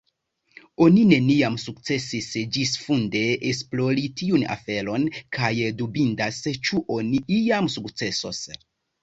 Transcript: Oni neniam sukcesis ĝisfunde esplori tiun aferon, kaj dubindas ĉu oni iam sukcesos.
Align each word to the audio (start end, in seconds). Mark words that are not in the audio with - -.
Oni 0.83 1.01
neniam 1.09 1.57
sukcesis 1.63 2.29
ĝisfunde 2.57 3.21
esplori 3.51 4.07
tiun 4.23 4.47
aferon, 4.55 5.07
kaj 5.39 5.53
dubindas 5.83 6.41
ĉu 6.71 6.83
oni 6.99 7.23
iam 7.39 7.71
sukcesos. 7.77 8.43